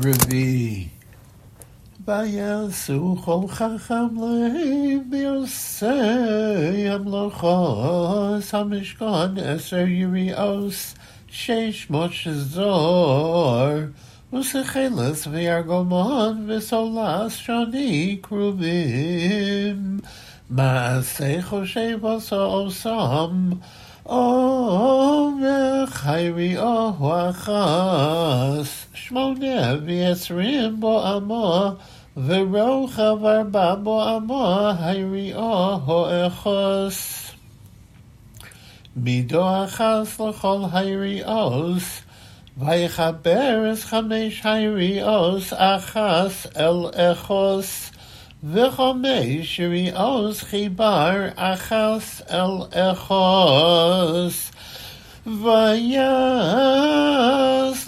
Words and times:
Revi. 0.00 0.88
Vayasu 2.02 3.22
chol 3.22 3.46
chacham 3.54 4.16
lev 4.16 5.12
yosei 5.12 6.88
amlochos 6.88 8.50
hamishkan 8.50 9.36
eser 9.36 9.86
yirios 9.86 10.94
sheish 11.30 11.90
mosh 11.90 12.24
zor 12.24 13.92
usecheles 14.32 15.28
v'yargomon 15.28 16.46
v'solas 16.46 17.36
shani 17.44 18.18
kruvim 18.22 20.00
maasei 20.50 21.42
choshev 21.42 22.00
oso 22.00 22.64
osam 22.64 23.60
Omer 24.04 25.86
chayri 25.86 26.56
ohachas 26.56 28.62
Shmone 28.62 28.81
v'yesrim 29.11 30.79
bo 30.79 30.99
amo 30.99 31.77
V'rochav 32.15 33.23
arba 33.25 33.75
bo 33.83 33.99
amo 33.99 34.73
Hayri 34.73 35.33
oho 35.33 36.29
echos 36.29 37.33
Mido 38.95 39.43
achas 39.43 40.17
l'chol 40.17 40.71
hayri 40.71 41.23
os 41.25 42.01
Vayichaber 42.57 43.71
es 43.71 43.85
chamesh 43.85 44.41
hayri 44.41 45.01
os 45.01 45.51
Achas 45.51 46.47
el 46.55 46.91
echos 46.93 47.91
וחמש 48.43 49.59
יריעוז 49.59 50.41
חיבר 50.41 51.27
אחס 51.35 52.21
אל 52.31 52.81
אחוס 52.91 54.51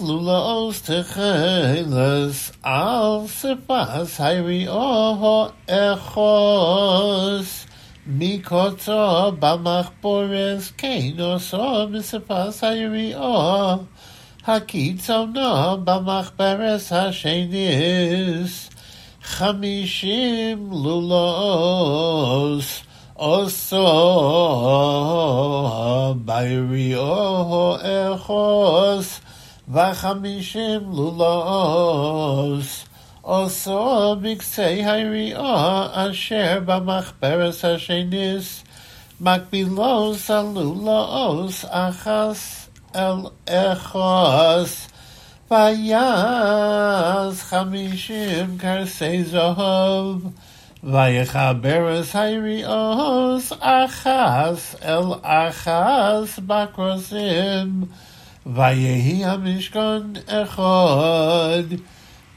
Lulos 0.05 0.77
techeles 0.85 2.37
al 2.63 3.25
sepas 3.27 4.11
hayri 4.21 4.67
oho 4.69 5.51
echos. 5.67 7.49
Mikotzo 8.07 9.33
bamachbores 9.41 10.65
kenoso 10.77 11.89
misipas 11.89 12.61
hayri 12.61 13.15
oho. 13.15 13.87
Hakitzono 14.45 15.83
bamachberes 15.83 16.85
hashenis 16.93 18.53
chamishim 19.23 20.59
lulaos 20.83 22.67
oso 23.17 23.89
bayri 26.23 26.93
oho 26.93 27.79
echos. 27.81 29.24
וחמישים 29.73 30.81
לולוס. 30.93 32.85
אוסו 33.23 34.15
בקצי 34.21 34.61
היריעו 34.61 35.85
אשר 35.93 36.59
במחברס 36.65 37.65
השניס, 37.65 38.63
מקבילוס 39.21 40.31
הלולאוס 40.31 41.65
אחס 41.69 42.69
אל 42.95 43.15
אחוס. 43.49 44.87
ויעז 45.51 47.41
חמישים 47.41 48.57
קרסי 48.57 49.23
זהוב, 49.23 50.31
ויחברס 50.83 52.15
היריעוס 52.15 53.53
אחס 53.59 54.75
אל 54.85 55.13
אחס 55.21 56.39
בקרוסים. 56.45 57.85
Vayehi 58.46 59.20
hamishkon 59.20 60.22
echod 60.26 61.80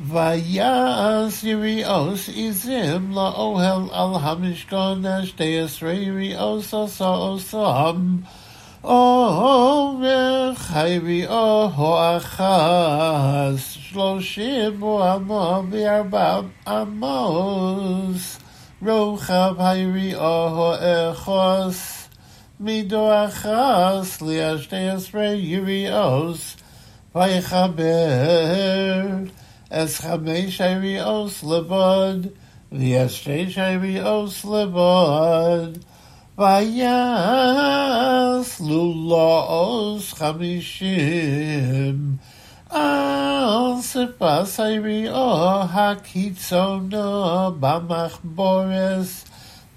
Vayaz 0.01 1.43
yirios 1.43 2.27
izim 2.29 3.13
laohel 3.13 3.89
al 3.91 4.19
hamishkon 4.19 5.05
ashteas 5.05 5.81
reirios 5.81 6.73
oso 6.73 7.11
osam 7.33 8.23
אומר 8.83 10.51
חייבי 10.55 11.27
אוהו 11.27 12.17
אחס 12.17 13.71
שלושים 13.71 14.83
ואמו 14.83 15.63
וארבע 15.69 16.39
עמוס 16.67 18.39
רוחב 18.81 19.55
היירי 19.57 20.15
אוהו 20.15 20.73
אחוס 21.11 22.06
מידו 22.59 23.25
אחס 23.25 24.21
לישתי 24.21 24.89
עשרה 24.89 25.25
יריעוס 25.25 26.55
ויחבר 27.15 29.03
אס 29.69 29.99
חמש 29.99 30.61
היריעוס 30.61 31.43
לבוד 31.43 32.27
וישתי 32.71 33.45
היריעוס 33.55 34.45
לבוד 34.45 35.77
Vayas 36.35 37.29
lulos 38.59 40.09
chamishim 40.17 41.99
al 42.71 43.77
sepasayri 43.83 45.07
o 45.13 45.61
hakitzono 45.67 47.51
bamachbores 47.61 49.25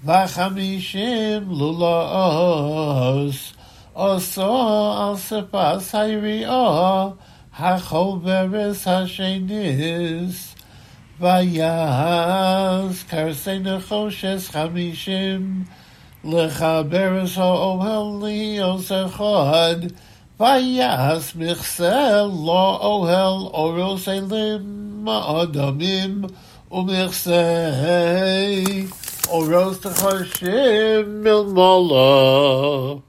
וחמישים 0.04 1.50
לולאוס, 1.50 3.52
עושו 3.92 4.92
על 4.98 5.16
ספס 5.16 5.94
היריעו, 5.94 7.10
החוברס 7.58 8.88
השניס, 8.88 10.54
ויעז 11.20 13.02
קרסי 13.02 13.58
נחושס 13.58 14.48
חמישים, 14.52 15.64
לחברס 16.24 17.38
האוהל 17.38 18.26
ליאוס 18.26 18.92
אחד, 18.92 19.76
ויעז 20.40 21.32
מכסה 21.36 22.22
לא 22.44 22.78
אוהל 22.82 23.46
אורוס 23.52 24.08
אלים, 24.08 25.08
אדמים 25.08 26.22
ומכסה 26.72 27.70
Oros 29.32 29.80
Hashem 29.82 31.22
Milmala. 31.24 33.02